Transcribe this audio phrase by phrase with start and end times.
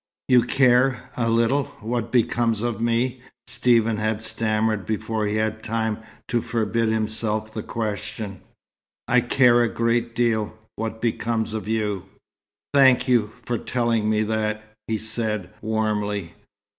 [0.27, 5.99] "You care a little what becomes of me?" Stephen had stammered before he had time
[6.27, 8.41] to forbid himself the question.
[9.07, 12.05] "I care a great deal what becomes of you."
[12.73, 16.33] "Thank you for telling me that," he said, warmly.